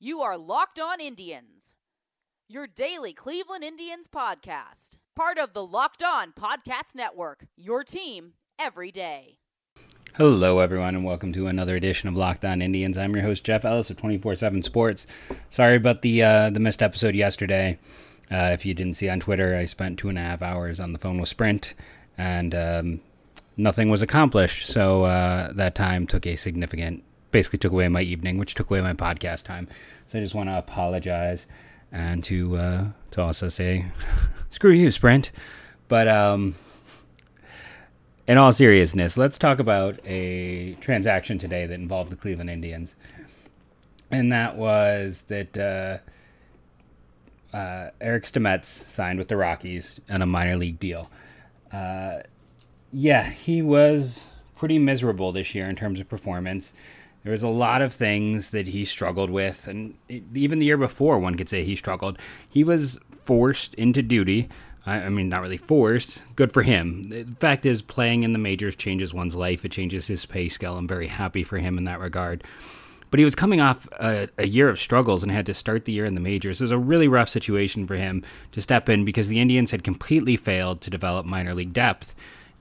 [0.00, 1.74] You are Locked On Indians,
[2.48, 4.90] your daily Cleveland Indians podcast.
[5.16, 9.38] Part of the Locked On Podcast Network, your team every day.
[10.14, 12.96] Hello, everyone, and welcome to another edition of Locked On Indians.
[12.96, 15.04] I'm your host, Jeff Ellis of 24 7 Sports.
[15.50, 17.80] Sorry about the, uh, the missed episode yesterday.
[18.30, 20.92] Uh, if you didn't see on Twitter, I spent two and a half hours on
[20.92, 21.74] the phone with Sprint,
[22.16, 23.00] and um,
[23.56, 24.68] nothing was accomplished.
[24.68, 28.80] So uh, that time took a significant, basically took away my evening, which took away
[28.80, 29.68] my podcast time.
[30.06, 31.46] So I just want to apologize
[31.90, 33.86] and to uh, to also say,
[34.48, 35.30] screw you, Sprint.
[35.88, 36.54] But um,
[38.26, 42.94] in all seriousness, let's talk about a transaction today that involved the Cleveland Indians,
[44.10, 45.56] and that was that.
[45.56, 45.98] Uh,
[47.50, 51.10] uh, Eric Stamets signed with the Rockies on a minor league deal.
[51.72, 52.18] Uh,
[52.92, 56.72] yeah, he was pretty miserable this year in terms of performance.
[57.24, 61.18] There was a lot of things that he struggled with, and even the year before,
[61.18, 62.18] one could say he struggled.
[62.48, 64.48] He was forced into duty.
[64.86, 66.18] I, mean, not really forced.
[66.34, 67.10] Good for him.
[67.10, 69.64] The fact is, playing in the majors changes one's life.
[69.64, 70.76] It changes his pay scale.
[70.76, 72.42] I'm very happy for him in that regard.
[73.10, 75.92] But he was coming off a, a, year of struggles and had to start the
[75.92, 76.60] year in the majors.
[76.60, 78.22] It was a really rough situation for him
[78.52, 82.14] to step in because the Indians had completely failed to develop minor league depth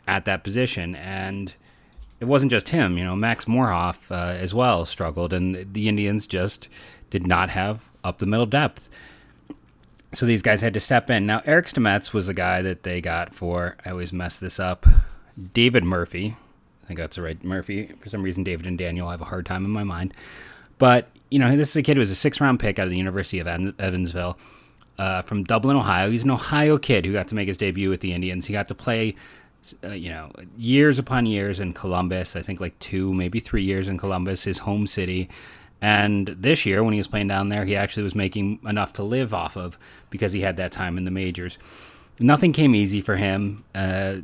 [0.08, 0.96] at that position.
[0.96, 1.54] And
[2.20, 6.26] it wasn't just him, you know, Max Moroff uh, as well struggled, and the Indians
[6.28, 6.68] just
[7.10, 8.90] did not have up the middle depth.
[10.14, 11.26] So these guys had to step in.
[11.26, 14.86] Now, Eric Stamets was the guy that they got for, I always mess this up,
[15.54, 16.38] David Murphy.
[16.84, 17.94] I think that's the right Murphy.
[18.00, 20.14] For some reason, David and Daniel, I have a hard time in my mind.
[20.78, 22.92] But, you know, this is a kid who was a six round pick out of
[22.92, 24.38] the University of Evansville
[24.98, 26.10] uh, from Dublin, Ohio.
[26.10, 28.46] He's an Ohio kid who got to make his debut with the Indians.
[28.46, 29.16] He got to play,
[29.84, 32.36] uh, you know, years upon years in Columbus.
[32.36, 35.30] I think like two, maybe three years in Columbus, his home city.
[35.82, 39.04] And this year, when he was playing down there, he actually was making enough to
[39.04, 39.78] live off of
[40.10, 41.58] because he had that time in the majors.
[42.20, 43.64] Nothing came easy for him.
[43.76, 44.18] Uh,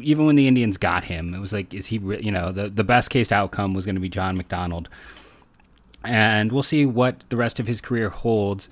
[0.00, 2.84] even when the Indians got him, it was like, is he, you know, the, the
[2.84, 4.88] best case outcome was going to be John McDonald.
[6.04, 8.68] And we'll see what the rest of his career holds.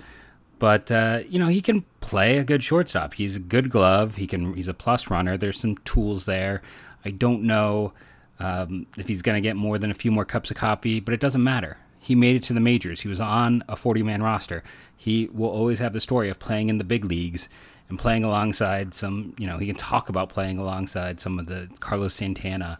[0.59, 3.13] But, uh, you know, he can play a good shortstop.
[3.13, 4.15] He's a good glove.
[4.15, 5.37] He can, he's a plus runner.
[5.37, 6.61] There's some tools there.
[7.05, 7.93] I don't know
[8.39, 11.13] um, if he's going to get more than a few more cups of coffee, but
[11.13, 11.77] it doesn't matter.
[11.99, 13.01] He made it to the majors.
[13.01, 14.63] He was on a 40 man roster.
[14.95, 17.49] He will always have the story of playing in the big leagues
[17.89, 21.69] and playing alongside some, you know, he can talk about playing alongside some of the
[21.79, 22.79] Carlos Santana,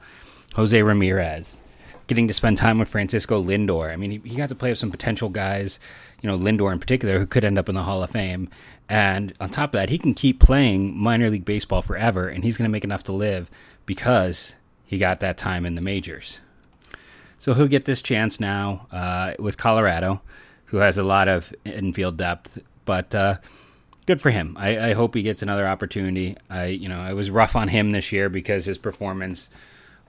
[0.55, 1.61] Jose Ramirez,
[2.07, 3.91] getting to spend time with Francisco Lindor.
[3.91, 5.79] I mean, he, he got to play with some potential guys,
[6.21, 8.49] you know, Lindor in particular, who could end up in the Hall of Fame.
[8.89, 12.57] And on top of that, he can keep playing minor league baseball forever, and he's
[12.57, 13.51] going to make enough to live
[13.85, 16.39] because he got that time in the majors.
[17.39, 20.21] So he'll get this chance now uh, with Colorado,
[20.65, 22.61] who has a lot of infield depth.
[22.85, 23.37] But uh,
[24.05, 24.55] good for him.
[24.57, 26.35] I, I, hope he gets another opportunity.
[26.49, 29.49] I you know I was rough on him this year because his performance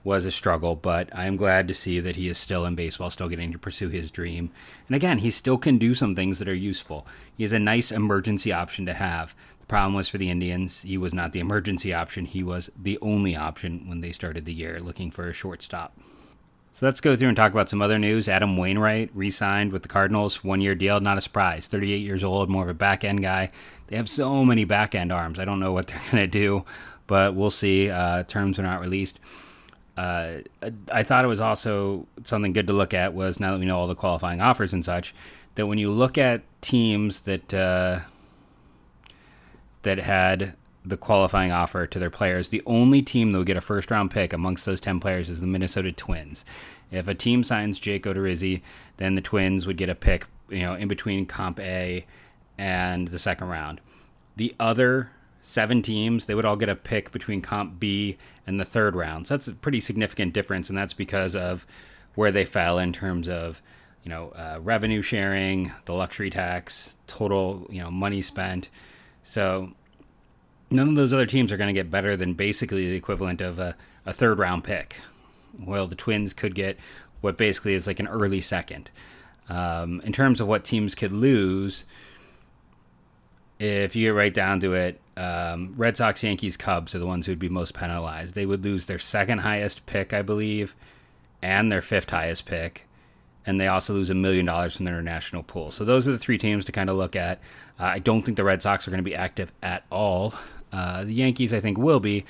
[0.09, 3.11] was a struggle, but I am glad to see that he is still in baseball,
[3.11, 4.49] still getting to pursue his dream.
[4.87, 7.05] And again, he still can do some things that are useful.
[7.37, 9.35] He is a nice emergency option to have.
[9.59, 12.25] The problem was for the Indians, he was not the emergency option.
[12.25, 15.95] He was the only option when they started the year looking for a shortstop.
[16.73, 18.27] So let's go through and talk about some other news.
[18.27, 21.67] Adam Wainwright re signed with the Cardinals, one year deal, not a surprise.
[21.67, 23.51] 38 years old, more of a back end guy.
[23.87, 25.37] They have so many back end arms.
[25.37, 26.65] I don't know what they're going to do,
[27.05, 27.91] but we'll see.
[27.91, 29.19] Uh, terms are not released.
[29.99, 30.43] Uh,
[30.93, 33.77] I thought it was also something good to look at was now that we know
[33.77, 35.13] all the qualifying offers and such,
[35.55, 37.99] that when you look at teams that uh,
[39.81, 40.55] that had
[40.85, 44.09] the qualifying offer to their players, the only team that will get a first round
[44.09, 46.45] pick amongst those 10 players is the Minnesota Twins.
[46.91, 48.61] If a team signs Jake Odorizzi,
[48.95, 52.05] then the Twins would get a pick, you know, in between Comp A
[52.57, 53.81] and the second round.
[54.37, 55.11] The other
[55.49, 59.25] seven teams, they would all get a pick between Comp B and the third round.
[59.27, 61.65] So that's a pretty significant difference, and that's because of
[62.13, 63.61] where they fell in terms of,
[64.03, 68.69] you know, uh, revenue sharing, the luxury tax, total, you know, money spent.
[69.23, 69.71] So
[70.69, 73.57] none of those other teams are going to get better than basically the equivalent of
[73.57, 73.75] a,
[74.05, 74.97] a third round pick.
[75.59, 76.77] Well, the Twins could get
[77.21, 78.91] what basically is like an early second.
[79.49, 81.85] Um, in terms of what teams could lose,
[83.57, 87.25] if you get right down to it, um, Red Sox, Yankees, Cubs are the ones
[87.25, 88.35] who would be most penalized.
[88.35, 90.75] They would lose their second highest pick, I believe,
[91.41, 92.87] and their fifth highest pick.
[93.45, 95.71] And they also lose a million dollars from their international pool.
[95.71, 97.39] So those are the three teams to kind of look at.
[97.77, 100.33] Uh, I don't think the Red Sox are going to be active at all.
[100.71, 102.23] Uh, the Yankees, I think, will be.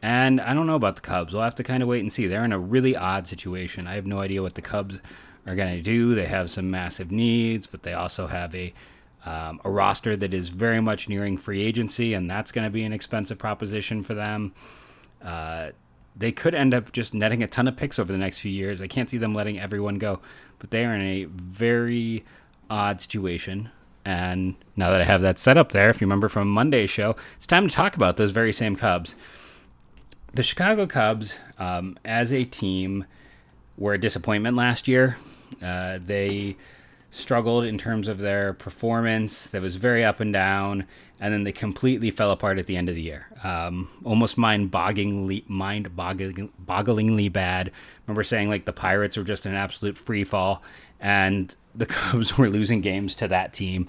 [0.00, 1.32] And I don't know about the Cubs.
[1.32, 2.28] We'll have to kind of wait and see.
[2.28, 3.88] They're in a really odd situation.
[3.88, 5.00] I have no idea what the Cubs
[5.48, 6.14] are going to do.
[6.14, 8.72] They have some massive needs, but they also have a
[9.26, 12.84] um, a roster that is very much nearing free agency, and that's going to be
[12.84, 14.54] an expensive proposition for them.
[15.22, 15.70] Uh,
[16.16, 18.80] they could end up just netting a ton of picks over the next few years.
[18.80, 20.20] I can't see them letting everyone go,
[20.60, 22.24] but they are in a very
[22.70, 23.70] odd situation.
[24.04, 27.16] And now that I have that set up there, if you remember from Monday's show,
[27.36, 29.16] it's time to talk about those very same Cubs.
[30.32, 33.04] The Chicago Cubs, um, as a team,
[33.76, 35.18] were a disappointment last year.
[35.60, 36.56] Uh, they
[37.16, 39.46] struggled in terms of their performance.
[39.46, 40.86] That was very up and down,
[41.20, 43.26] and then they completely fell apart at the end of the year.
[43.42, 47.72] Um, almost mind-bogglingly, mind-bogglingly bad.
[48.06, 50.62] remember saying like the Pirates were just an absolute free fall,
[51.00, 53.88] and the Cubs were losing games to that team.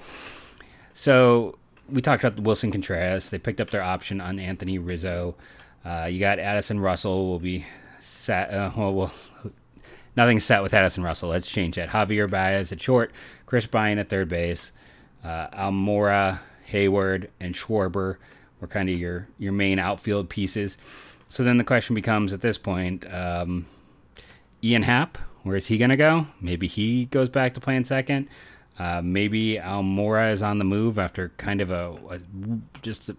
[0.94, 1.58] So
[1.90, 3.30] we talked about Willson Contreras.
[3.30, 5.36] They picked up their option on Anthony Rizzo.
[5.86, 7.66] Uh, you got Addison Russell will be
[8.00, 8.54] set.
[8.54, 9.14] Uh, well, well,
[10.18, 11.30] nothing's set with Addison Russell.
[11.30, 11.90] Let's change that.
[11.90, 13.12] Javier Baez at short,
[13.46, 14.72] Kris Bryant at third base,
[15.24, 18.18] uh, Almora, Heyward, and Schwarber
[18.60, 20.78] were kind of your your main outfield pieces.
[21.30, 23.68] So then the question becomes at this point, um,
[24.64, 26.28] Ian Happ, where is he going to go?
[26.42, 28.30] Maybe he goes back to playing second.
[28.80, 32.20] Uh, maybe Almora is on the move after kind of a, a
[32.82, 33.16] just a,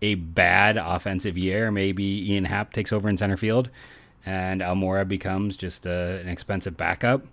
[0.00, 1.72] a, bad offensive year.
[1.72, 3.68] Maybe Ian Happ takes over in center field
[4.24, 7.26] and Almora becomes just a, an expensive backup.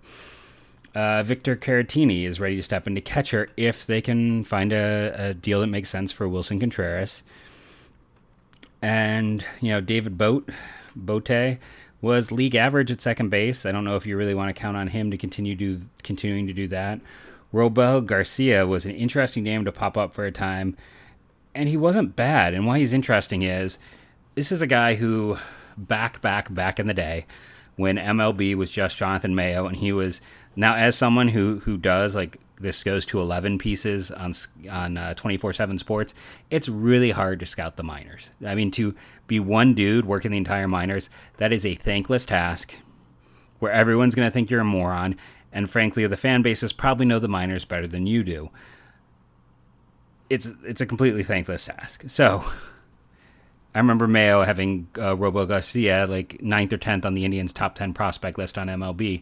[0.95, 5.33] Uh, Victor Caratini is ready to step into catcher if they can find a, a,
[5.33, 7.21] deal that makes sense for Willson Contreras.
[8.81, 10.49] And, you know, David Bote,
[10.95, 11.59] Bote
[12.01, 13.65] was league average at second base.
[13.65, 16.47] I don't know if you really want to count on him to continue do continuing
[16.47, 16.99] to do that.
[17.53, 20.77] Robel Garcia was an interesting name to pop up for a time,
[21.53, 22.53] and he wasn't bad.
[22.53, 23.79] And why he's interesting is
[24.35, 25.37] this is a guy who
[25.87, 27.25] back, back, back in the day
[27.79, 30.19] when MLB was just Jonathan Mayo, and he was
[30.53, 34.33] now as someone who who does like this goes to 11 pieces on
[34.69, 36.13] on uh, 24/7 Sports.
[36.49, 38.31] It's really hard to scout the minors.
[38.45, 38.95] I mean, to
[39.27, 42.75] be one dude working the entire minors, that is a thankless task,
[43.59, 45.15] where everyone's going to think you're a moron,
[45.53, 48.49] and frankly, the fan bases probably know the minors better than you do.
[50.29, 52.03] It's it's a completely thankless task.
[52.07, 52.43] So.
[53.73, 57.75] I remember Mayo having uh, Robo Garcia like ninth or tenth on the Indians' top
[57.75, 59.21] ten prospect list on MLB.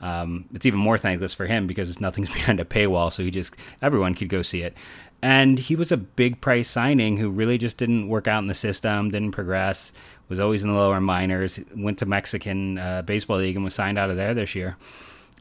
[0.00, 3.54] Um, it's even more thankless for him because nothing's behind a paywall, so he just
[3.80, 4.74] everyone could go see it.
[5.22, 8.54] And he was a big price signing who really just didn't work out in the
[8.54, 9.92] system, didn't progress,
[10.28, 13.96] was always in the lower minors, went to Mexican uh, baseball league and was signed
[13.96, 14.76] out of there this year,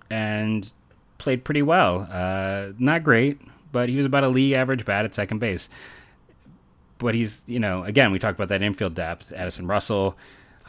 [0.09, 0.71] and
[1.17, 2.07] played pretty well.
[2.09, 3.41] Uh, not great,
[3.73, 5.67] but he was about a league average bat at second base
[7.03, 10.17] but he's you know again we talked about that infield depth: Addison Russell,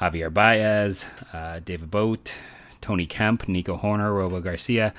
[0.01, 2.33] Javier Baez, uh, David Bote,
[2.81, 4.93] Tony Kemp, Nico Hoerner, Robo Garcia.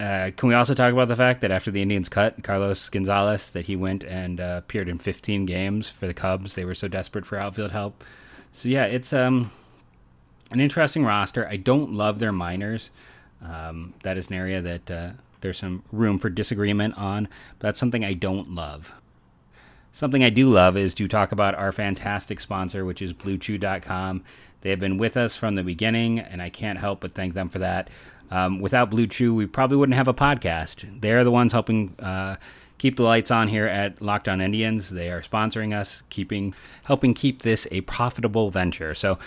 [0.00, 3.50] Uh, can we also talk about the fact that after the Indians cut Carlos Gonzalez,
[3.50, 6.54] that he went and uh, appeared in 15 games for the Cubs?
[6.54, 8.04] They were so desperate for outfield help.
[8.52, 9.50] So yeah, it's um,
[10.52, 11.48] an interesting roster.
[11.48, 12.90] I don't love their minors.
[13.42, 15.10] Um, that is an area that uh,
[15.40, 17.28] there's some room for disagreement on,
[17.58, 18.92] but that's something I don't love.
[19.98, 24.22] Something I do love is to talk about our fantastic sponsor, which is BlueChew.com.
[24.60, 27.48] They have been with us from the beginning, and I can't help but thank them
[27.48, 27.90] for that.
[28.30, 31.00] Um, without Blue Chew, we probably wouldn't have a podcast.
[31.00, 32.36] They're the ones helping uh,
[32.78, 34.90] keep the lights on here at Locked On Indians.
[34.90, 38.94] They are sponsoring us, keeping helping keep this a profitable venture.
[38.94, 39.18] So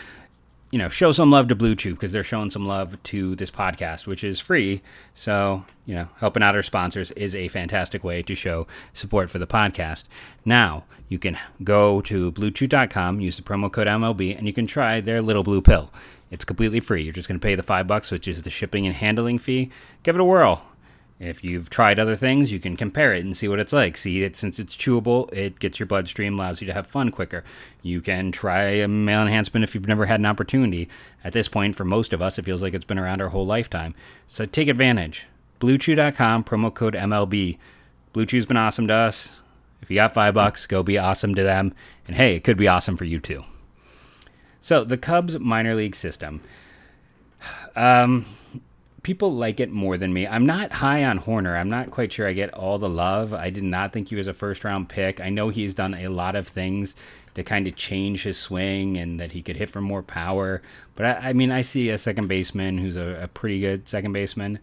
[0.71, 3.51] you know, show some love to Blue Chew because they're showing some love to this
[3.51, 4.81] podcast, which is free.
[5.13, 9.37] So, you know, helping out our sponsors is a fantastic way to show support for
[9.37, 10.05] the podcast.
[10.45, 15.01] Now, you can go to bluechew.com, use the promo code MLB, and you can try
[15.01, 15.91] their little blue pill.
[16.31, 17.03] It's completely free.
[17.03, 19.69] You're just going to pay the five bucks, which is the shipping and handling fee.
[20.03, 20.65] Give it a whirl.
[21.21, 23.95] If you've tried other things, you can compare it and see what it's like.
[23.95, 27.43] See it since it's chewable, it gets your bloodstream, allows you to have fun quicker.
[27.83, 30.89] You can try a male enhancement if you've never had an opportunity.
[31.23, 33.45] At this point, for most of us, it feels like it's been around our whole
[33.45, 33.93] lifetime.
[34.25, 35.27] So take advantage.
[35.59, 37.59] BlueChew.com, promo code MLB.
[38.13, 39.41] Blue Chew's been awesome to us.
[39.83, 41.75] If you got five bucks, go be awesome to them.
[42.07, 43.43] And hey, it could be awesome for you too.
[44.59, 46.41] So the Cubs minor league system.
[47.73, 48.25] Um,
[49.03, 50.27] people like it more than me.
[50.27, 51.59] I'm not high on Hoerner.
[51.59, 53.33] I'm not quite sure I get all the love.
[53.33, 55.19] I did not think he was a first round pick.
[55.19, 56.95] I know he's done a lot of things
[57.33, 60.61] to kind of change his swing and that he could hit for more power.
[60.95, 64.11] But I, I mean, I see a second baseman who's a, a, pretty good second
[64.11, 64.59] baseman.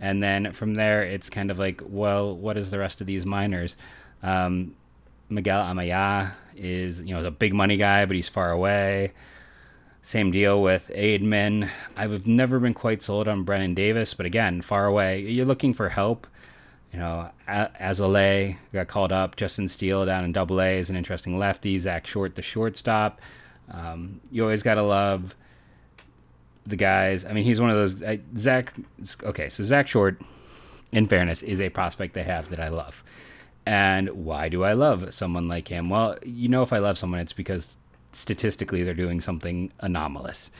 [0.00, 3.26] And then from there, it's kind of like, well, what is the rest of these
[3.26, 3.76] minors?
[4.22, 4.74] Um,
[5.28, 9.12] Miguel Amaya is, you know, a big money guy, but he's far away.
[10.06, 11.68] Same deal with Ademan.
[11.96, 15.22] I've never been quite sold on Brennen Davis, but again, far away.
[15.22, 16.28] You're looking for help.
[16.92, 19.34] You know, Alzolay got called up.
[19.34, 21.76] Justin Steele down in Double A is an interesting lefty.
[21.80, 23.20] Zach Short, the shortstop.
[23.68, 25.34] Um, you always got to love
[26.62, 27.24] the guys.
[27.24, 28.00] I mean, he's one of those.
[28.00, 28.74] Uh, Zach.
[29.24, 30.20] Okay, so Zach Short,
[30.92, 33.02] in fairness, is a prospect they have that I love.
[33.66, 35.90] And why do I love someone like him?
[35.90, 37.76] Well, you know, if I love someone, it's because
[38.16, 40.50] statistically they're doing something anomalous.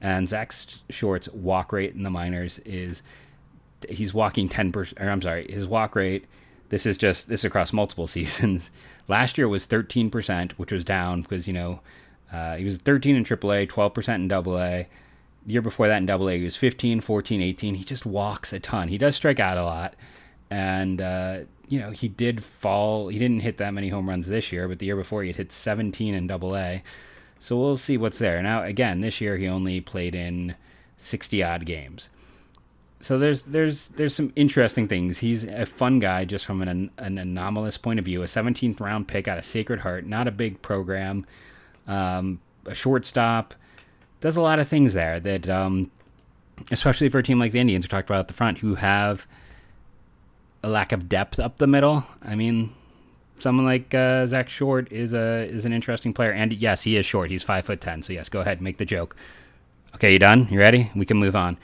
[0.00, 0.52] And Zach
[0.90, 3.02] Short's walk rate in the minors is
[3.88, 6.26] he's walking 10%, or I'm sorry, his walk rate,
[6.68, 8.70] this is just, this is across multiple seasons.
[9.08, 11.80] Last year was 13%, which was down because, you know,
[12.32, 14.84] uh, he was 13 in AAA, 12% in AA.
[15.46, 17.74] The year before that in AA, he was 15, 14, 18.
[17.74, 18.88] He just walks a ton.
[18.88, 19.94] He does strike out a lot.
[20.50, 23.08] And, uh, you know, he did fall.
[23.08, 25.36] He didn't hit that many home runs this year, but the year before he had
[25.36, 26.78] hit 17 in AA.
[27.38, 28.42] So we'll see what's there.
[28.42, 30.54] Now, again, this year he only played in
[30.96, 32.08] 60 odd games.
[33.00, 35.18] So there's there's there's some interesting things.
[35.18, 38.22] He's a fun guy just from an, an anomalous point of view.
[38.22, 41.26] A 17th round pick out of Sacred Heart, not a big program,
[41.86, 43.52] um, a shortstop,
[44.22, 45.90] does a lot of things there that, um,
[46.70, 49.26] especially for a team like the Indians, we talked about at the front, who have
[50.64, 52.04] a lack of depth up the middle.
[52.22, 52.74] I mean,
[53.38, 57.06] someone like uh, Zach Short is a is an interesting player, and yes, he is
[57.06, 57.30] short.
[57.30, 58.02] He's five foot ten.
[58.02, 59.14] So yes, go ahead, make the joke.
[59.94, 60.48] Okay, you done?
[60.50, 60.90] You ready?
[60.96, 61.58] We can move on.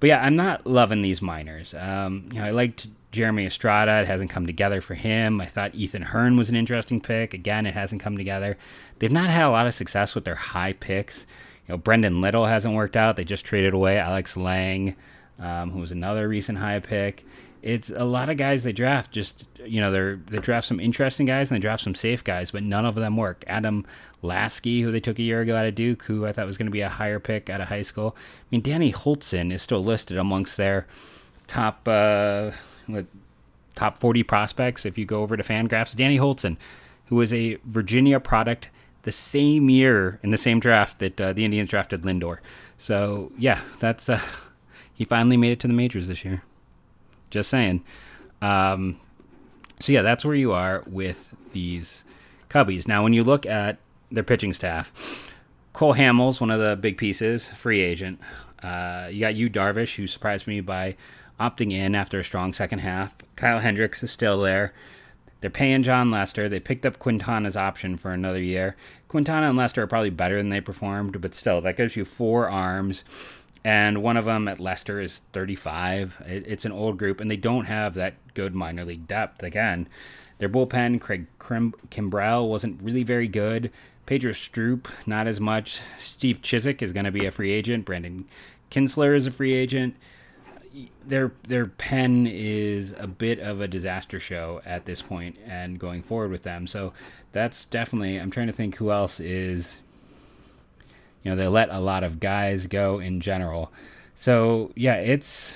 [0.00, 1.74] But yeah, I'm not loving these minors.
[1.74, 4.00] Um, you know, I liked Jeremy Estrada.
[4.00, 5.40] It hasn't come together for him.
[5.40, 7.34] I thought Ethan Hearn was an interesting pick.
[7.34, 8.56] Again, it hasn't come together.
[8.98, 11.26] They've not had a lot of success with their high picks.
[11.66, 13.16] You know, Brendon Little hasn't worked out.
[13.16, 14.96] They just traded away Alex Lange,
[15.38, 17.24] um, who was another recent high pick
[17.62, 21.26] it's a lot of guys they draft just you know they're they draft some interesting
[21.26, 23.44] guys and they draft some safe guys but none of them work.
[23.46, 23.84] Adam
[24.22, 26.66] Laskey who they took a year ago out of duke who i thought was going
[26.66, 28.16] to be a higher pick out of high school.
[28.16, 30.86] I mean danny hultzen is still listed amongst their
[31.46, 32.52] top uh
[32.86, 33.06] what,
[33.74, 36.56] top 40 prospects if you go over to fangraphs danny hultzen
[37.06, 38.70] who was a virginia product
[39.02, 42.38] the same year in the same draft that uh, the indians drafted lindor.
[42.78, 44.20] So yeah that's uh
[44.94, 46.42] he finally made it to the majors this year
[47.30, 47.82] just saying.
[48.42, 49.00] Um,
[49.78, 52.04] so yeah, that's where you are with these
[52.48, 52.86] Cubbies.
[52.86, 53.78] Now, when you look at
[54.10, 54.92] their pitching staff,
[55.72, 58.20] Cole Hamels, one of the big pieces, free agent.
[58.62, 60.96] Uh, you got Yu Darvish, who surprised me by
[61.38, 63.14] opting in after a strong second half.
[63.36, 64.74] Kyle Hendricks is still there.
[65.40, 66.48] They're paying Jon Lester.
[66.48, 68.76] They picked up Quintana's option for another year.
[69.08, 72.50] Quintana and Lester are probably better than they performed, but still, that gives you four
[72.50, 73.04] arms
[73.64, 76.22] and one of them at Lester is 35.
[76.26, 79.42] it's an old group, and they don't have that good minor league depth.
[79.42, 79.88] Again,
[80.38, 83.70] their bullpen, Craig Kimbrel, wasn't really very good.
[84.06, 85.80] Pedro Strop, not as much.
[85.98, 87.84] Steve Cishek is going to be a free agent.
[87.84, 88.24] Brandon
[88.70, 89.94] Kintzler is a free agent.
[91.06, 96.02] Their their pen is a bit of a disaster show at this point, and going
[96.02, 96.66] forward with them.
[96.66, 96.92] So
[97.32, 98.16] that's definitely.
[98.16, 99.78] I'm trying to think who else is
[101.22, 103.72] you know, they let a lot of guys go in general.
[104.14, 105.54] So yeah, it's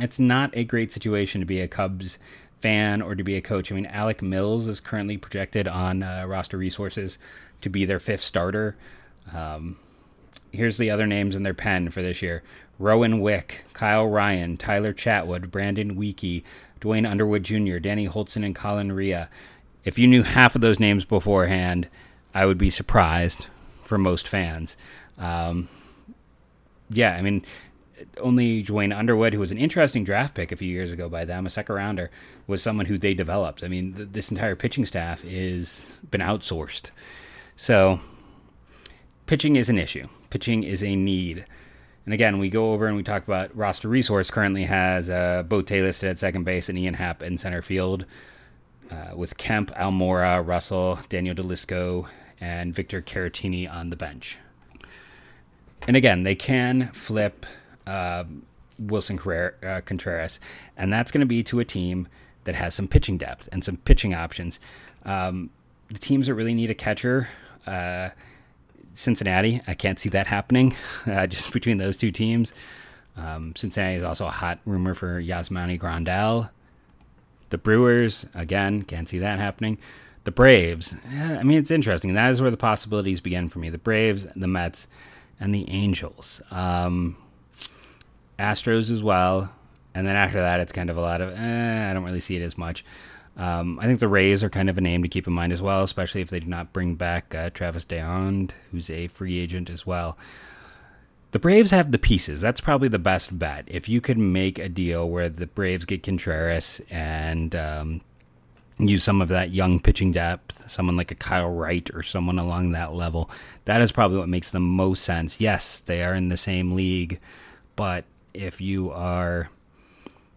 [0.00, 2.18] it's not a great situation to be a Cubs
[2.60, 3.70] fan or to be a coach.
[3.70, 7.18] I mean, Alec Mills is currently projected on uh, roster resources
[7.60, 8.76] to be their fifth starter.
[9.32, 9.76] Um,
[10.52, 12.42] here's the other names in their pen for this year:
[12.78, 16.44] Rowan Wick, Kyle Ryan, Tyler Chatwood, Brandon Weeke,
[16.80, 19.26] Duane Underwood Jr., Danny Hultzen, and Colin Rea.
[19.84, 21.88] If you knew half of those names beforehand,
[22.34, 23.46] I would be surprised
[23.92, 24.74] for most fans.
[25.18, 25.68] Um,
[26.88, 27.44] yeah, I mean,
[28.22, 31.44] only Duane Underwood, who was an interesting draft pick a few years ago by them,
[31.44, 32.10] a second rounder,
[32.46, 33.62] was someone who they developed.
[33.62, 36.90] I mean, th- this entire pitching staff is been outsourced.
[37.54, 38.00] So,
[39.26, 40.08] pitching is an issue.
[40.30, 41.44] Pitching is a need.
[42.06, 44.30] And again, we go over and we talk about roster resource.
[44.30, 48.06] Currently has uh, Bote listed at second base and Ian Happ in center field,
[48.90, 52.08] uh, with Kemp, Almora, Russell, Daniel Descalso,
[52.42, 54.36] and Victor Caratini on the bench.
[55.86, 57.46] And again, they can flip
[57.86, 59.18] Willson
[59.64, 60.40] uh, Contreras,
[60.76, 62.08] and that's going to be to a team
[62.44, 64.58] that has some pitching depth and some pitching options.
[65.04, 65.50] Um,
[65.88, 67.28] the teams that really need a catcher,
[67.64, 68.08] uh,
[68.92, 70.74] Cincinnati, I can't see that happening
[71.06, 72.52] uh, just between those two teams.
[73.16, 76.50] Um, Cincinnati is also a hot rumor for Yasmani Grandal.
[77.50, 79.78] The Brewers, again, can't see that happening
[80.24, 80.96] the Braves.
[81.10, 82.14] I mean, it's interesting.
[82.14, 83.70] That is where the possibilities begin for me.
[83.70, 84.86] The Braves, the Mets,
[85.40, 86.40] and the Angels.
[86.50, 87.16] Um,
[88.38, 89.52] Astros as well.
[89.94, 92.36] And then after that, it's kind of a lot of, eh, I don't really see
[92.36, 92.84] it as much.
[93.36, 95.62] Um, I think the Rays are kind of a name to keep in mind as
[95.62, 99.70] well, especially if they do not bring back uh, Travis d'Arnaud, who's a free agent
[99.70, 100.16] as well.
[101.32, 102.42] The Braves have the pieces.
[102.42, 103.64] That's probably the best bet.
[103.66, 108.00] If you could make a deal where the Braves get Contreras and um,
[108.88, 112.72] use some of that young pitching depth, someone like a Kyle Wright or someone along
[112.72, 113.30] that level,
[113.64, 115.40] that is probably what makes the most sense.
[115.40, 117.20] Yes, they are in the same league,
[117.76, 119.50] but if you are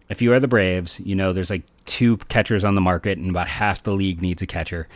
[0.08, 3.30] if you are the Braves, you know there's like two catchers on the market and
[3.30, 4.88] about half the league needs a catcher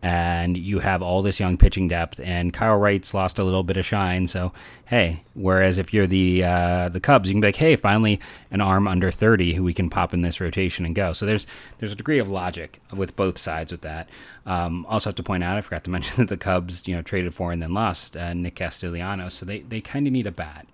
[0.00, 2.20] and you have all this young pitching depth.
[2.22, 4.52] And Kyle Wright's lost a little bit of shine, so
[4.86, 5.22] hey.
[5.34, 8.86] Whereas if you're the uh, the Cubs, you can be like, hey, finally an arm
[8.86, 11.12] under thirty who we can pop in this rotation and go.
[11.12, 11.46] So there's
[11.78, 14.08] there's a degree of logic with both sides with that.
[14.46, 17.02] Um, also have to point out, I forgot to mention that the Cubs, you know,
[17.02, 20.32] traded for and then lost uh, Nick Castellanos, so they they kind of need a
[20.32, 20.66] bat.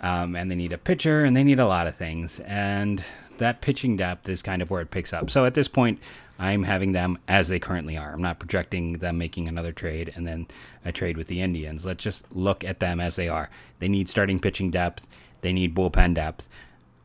[0.00, 2.40] Um, and they need a pitcher, and they need a lot of things.
[2.40, 3.04] And
[3.42, 5.30] that pitching depth is kind of where it picks up.
[5.30, 6.00] So at this point,
[6.38, 8.12] I'm having them as they currently are.
[8.12, 10.46] I'm not projecting them making another trade and then
[10.84, 11.84] a trade with the Indians.
[11.84, 13.50] Let's just look at them as they are.
[13.78, 15.06] They need starting pitching depth.
[15.42, 16.48] They need bullpen depth.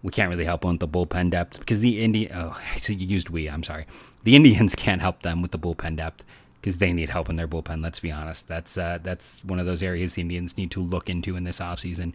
[0.02, 2.32] We can't really help them with the bullpen depth because the Indian.
[2.34, 3.48] Oh, so you used we.
[3.48, 3.86] I'm sorry.
[4.24, 6.24] The Indians can't help them with the bullpen depth
[6.62, 7.84] because they need help in their bullpen.
[7.84, 8.48] Let's be honest.
[8.48, 11.60] That's uh, that's one of those areas the Indians need to look into in this
[11.60, 12.14] offseason.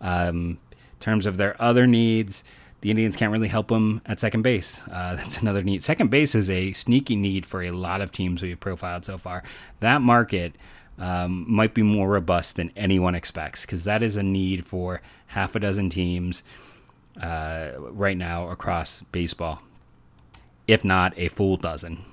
[0.00, 2.44] Um, in terms of their other needs,
[2.80, 4.80] the Indians can't really help them at second base.
[4.90, 5.84] Uh, that's another need.
[5.84, 9.42] Second base is a sneaky need for a lot of teams we've profiled so far.
[9.80, 10.54] That market
[10.98, 15.54] um, might be more robust than anyone expects because that is a need for half
[15.54, 16.42] a dozen teams
[17.20, 19.62] uh, right now across baseball,
[20.66, 22.04] if not a full dozen.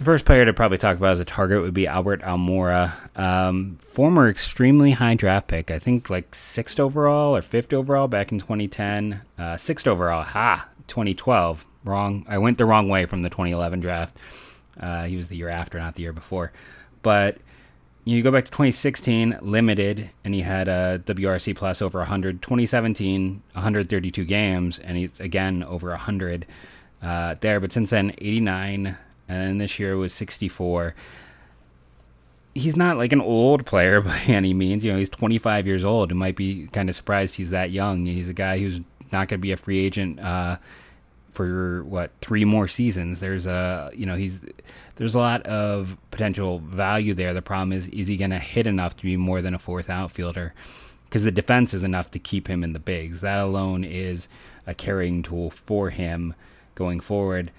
[0.00, 3.76] The first player to probably talk about as a target would be Albert Almora, um,
[3.86, 5.70] former extremely high draft pick.
[5.70, 9.20] I think like sixth overall or fifth overall back in 2010.
[9.38, 11.66] Uh, sixth overall, ha, 2012.
[11.84, 12.24] Wrong.
[12.26, 14.16] I went the wrong way from the 2011 draft.
[14.80, 16.50] Uh, he was the year after, not the year before.
[17.02, 17.36] But
[18.06, 22.40] you go back to 2016, limited, and he had a WRC plus over 100.
[22.40, 26.46] 2017, 132 games, and he's again over 100
[27.02, 27.60] uh, there.
[27.60, 28.96] But since then, 89
[29.30, 30.94] and this year was 64.
[32.54, 34.84] He's not like an old player by any means.
[34.84, 36.10] You know, he's 25 years old.
[36.10, 38.06] It might be kind of surprised he's that young.
[38.06, 38.80] He's a guy who's
[39.12, 40.56] not going to be a free agent uh,
[41.32, 43.20] for what three more seasons.
[43.20, 44.40] There's a you know he's
[44.96, 47.32] there's a lot of potential value there.
[47.32, 49.88] The problem is is he going to hit enough to be more than a fourth
[49.88, 50.54] outfielder?
[51.04, 53.20] Because the defense is enough to keep him in the bigs.
[53.20, 54.28] That alone is
[54.66, 56.34] a carrying tool for him
[56.76, 57.50] going forward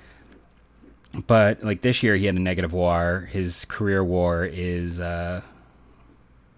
[1.28, 3.28] but like this year he had a negative war.
[3.32, 5.42] His career war is uh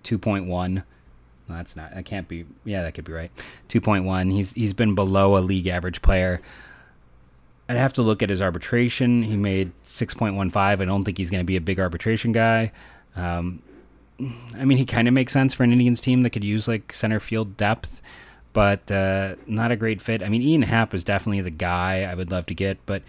[0.04, 3.32] 2.1 well, that's not that can't be yeah that could be right.
[3.70, 6.42] 2.1 he's he's been below a league average player.
[7.68, 9.24] I'd have to look at his arbitration.
[9.24, 12.72] He made 6.15 i don't think he's going to be a big arbitration guy.
[13.16, 13.62] Um,
[14.56, 16.94] i mean he kind of makes sense for an indians team that could use like
[16.94, 18.00] center field depth
[18.54, 20.22] but uh, not a great fit.
[20.22, 23.02] I mean ian happ is definitely the guy i would love to get but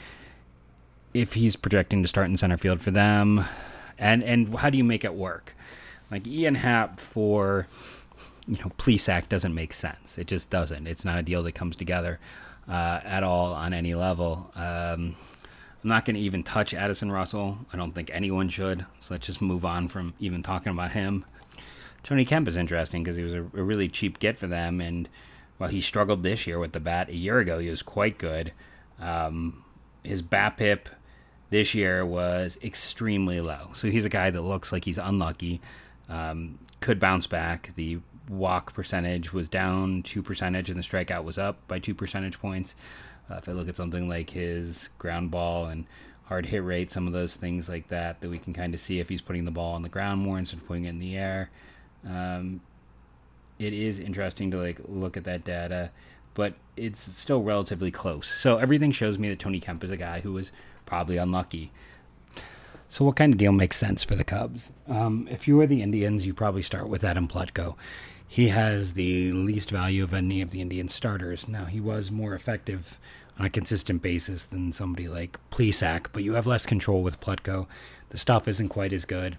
[1.14, 3.44] if he's projecting to start in center field for them,
[3.98, 5.57] and and how do you make it work?
[6.11, 7.68] Like Ian Happ for
[8.46, 10.18] you know Plesac doesn't make sense.
[10.18, 10.87] It just doesn't.
[10.87, 12.18] It's not a deal that comes together
[12.68, 14.50] uh, at all on any level.
[14.57, 15.16] Um,
[15.83, 17.59] I'm not going to even touch Addison Russell.
[17.72, 18.87] I don't think anyone should.
[19.00, 21.27] So let's just move on from even talking about him.
[22.03, 25.09] Tony Kemp is interesting because he was a, a, really cheap get for them, and
[25.57, 28.53] while he struggled this year with the bat, a year ago he was quite good.
[28.98, 29.64] Um,
[30.03, 30.87] his BABIP
[31.55, 33.71] this year was extremely low.
[33.75, 35.61] So he's a guy that looks like he's unlucky.
[36.09, 37.71] Um, could bounce back.
[37.77, 42.40] The walk percentage was down two percentage, and the strikeout was up by two percentage
[42.40, 42.75] points.
[43.31, 45.87] Uh, if I look at something like his ground ball and
[46.25, 48.99] hard hit rate, some of those things like that, that we can kind of see
[48.99, 51.17] if he's putting the ball on the ground more instead of putting it in the
[51.17, 51.51] air.
[52.05, 52.62] Um,
[53.61, 55.93] it is interesting to like look at that data,
[56.35, 58.27] but it's still relatively close.
[58.27, 60.51] So everything shows me that Tony Kemp is a guy who was
[60.87, 61.73] probably unlucky.
[62.88, 64.70] So, what kind of deal makes sense for the Cubs?
[64.87, 67.75] Um, if you were the Indians, you probably start with Adam Plutko.
[68.27, 71.49] He has the least value of any of the Indian starters.
[71.49, 72.99] Now, he was more effective
[73.38, 77.66] on a consistent basis than somebody like Plesac, but you have less control with Plutko.
[78.11, 79.38] The stuff isn't quite as good.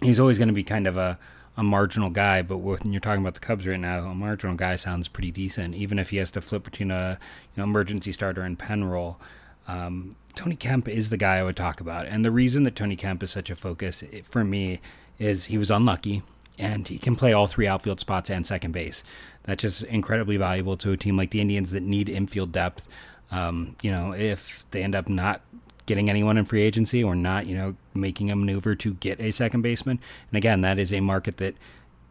[0.00, 1.18] He's always going to be kind of a,
[1.56, 4.76] a marginal guy, but when you're talking about the Cubs right now, a marginal guy
[4.76, 7.18] sounds pretty decent, even if he has to flip between a
[7.54, 9.20] you know, emergency starter and pen role.
[9.66, 12.06] Um, Tony Kemp is the guy I would talk about.
[12.06, 14.80] And the reason that Tony Kemp is such a focus for me
[15.18, 16.22] is he was unlucky
[16.58, 19.02] and he can play all three outfield spots and second base.
[19.44, 22.86] That's just incredibly valuable to a team like the Indians that need infield depth.
[23.30, 25.42] Um, you know, if they end up not
[25.86, 29.30] getting anyone in free agency or not, you know, making a maneuver to get a
[29.30, 29.98] second baseman.
[30.30, 31.54] And again, that is a market that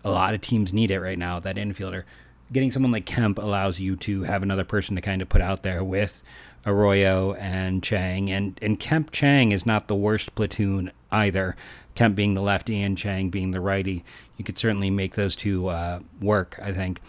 [0.03, 2.03] a lot of teams need it right now, that infielder.
[2.51, 5.63] Getting someone like Kemp allows you to have another person to kind of put out
[5.63, 6.21] there with
[6.65, 8.31] Arroyo and Chang.
[8.31, 11.55] And, and Kemp Chang is not the worst platoon either.
[11.93, 14.03] Kemp being the lefty and Chang being the righty.
[14.37, 17.01] You could certainly make those two uh, work, I think.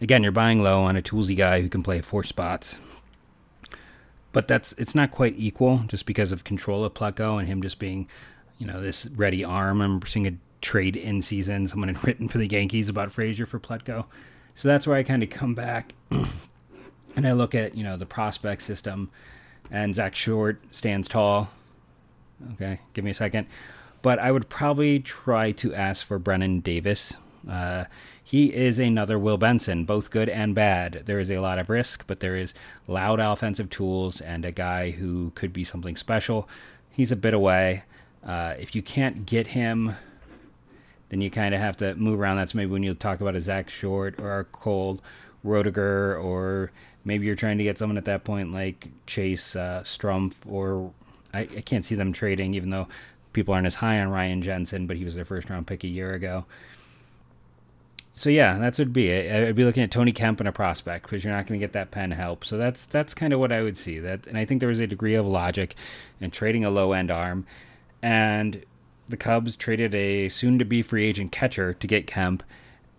[0.00, 2.78] Again, you're buying low on a toolsy guy who can play four spots
[4.32, 7.78] but that's it's not quite equal just because of control of Plutko and him just
[7.78, 8.08] being,
[8.58, 9.80] you know, this ready arm.
[9.80, 11.66] I'm seeing a trade in season.
[11.66, 14.06] Someone had written for the Yankees about Frazier for Plutko,
[14.54, 15.94] so that's where I kind of come back
[17.16, 19.10] and I look at you know the prospect system,
[19.70, 21.50] and Zach Short stands tall.
[22.54, 23.46] Okay, give me a second,
[24.02, 27.16] but I would probably try to ask for Brennen Davis.
[27.48, 27.84] Uh,
[28.22, 31.02] he is another Will Benson, both good and bad.
[31.06, 32.54] There is a lot of risk, but there is
[32.86, 36.48] loud offensive tools and a guy who could be something special.
[36.90, 37.82] He's a bit away.
[38.24, 39.96] Uh, if you can't get him,
[41.08, 42.36] then you kind of have to move around.
[42.36, 45.00] That's maybe when you talk about a Zach Short or a Cole
[45.44, 46.70] Roederer, or
[47.04, 50.92] maybe you're trying to get someone at that point like Chase uh, Strumpf, or
[51.32, 52.88] I, I can't see them trading, even though
[53.32, 55.88] people aren't as high on Ryan Jensen, but he was their first round pick a
[55.88, 56.44] year ago
[58.20, 59.10] so yeah, that's what it'd be.
[59.10, 61.72] I'd be looking at Tony Kemp and a prospect because you're not going to get
[61.72, 62.44] that pen help.
[62.44, 63.98] So that's that's kind of what I would see.
[63.98, 65.74] That and I think there was a degree of logic
[66.20, 67.46] in trading a low end arm,
[68.02, 68.62] and
[69.08, 72.42] the Cubs traded a soon to be free agent catcher to get Kemp,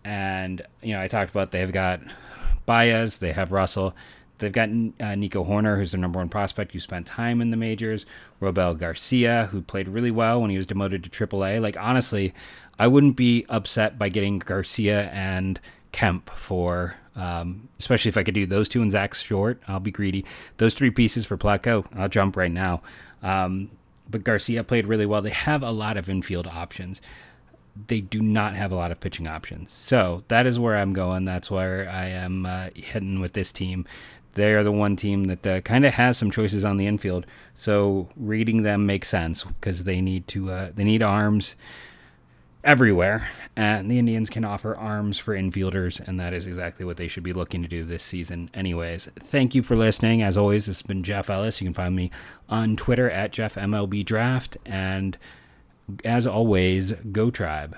[0.04, 2.02] and you know I talked about they've got
[2.66, 3.96] Baez, they have Russell.
[4.42, 4.70] They've got
[5.00, 8.06] uh, Nico Hoerner, who's their number one prospect, who spent time in the majors.
[8.42, 11.62] Robel Garcia, who played really well when he was demoted to AAA.
[11.62, 12.34] Like, honestly,
[12.80, 15.60] I wouldn't be upset by getting Garcia and
[15.92, 19.62] Kemp for, um, especially if I could do those two and Zach Short.
[19.68, 20.26] I'll be greedy.
[20.58, 22.82] Those three pieces for Plutko, I'll jump right now.
[23.22, 23.70] Um,
[24.10, 25.22] but Garcia played really well.
[25.22, 27.02] They have a lot of infield options.
[27.88, 29.72] They do not have a lot of pitching options.
[29.72, 31.26] So that is where I'm going.
[31.26, 32.70] That's where I am uh,
[33.20, 33.86] with this team.
[34.34, 37.26] They are the one team that uh, kind of has some choices on the infield.
[37.54, 40.52] So reading them makes sense because they need to.
[40.52, 41.56] Uh, they need arms
[42.64, 43.30] everywhere.
[43.56, 47.24] And the Indians can offer arms for infielders, and that is exactly what they should
[47.24, 49.10] be looking to do this season, anyways.
[49.20, 50.22] Thank you for listening.
[50.22, 51.60] As always, this has been Jeff Ellis.
[51.60, 52.12] You can find me
[52.48, 54.58] on Twitter at JeffMLBDraft.
[54.66, 55.18] And
[56.04, 57.76] as always, go tribe.